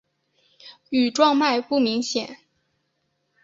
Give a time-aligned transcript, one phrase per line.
[0.89, 2.39] 羽状脉不明显。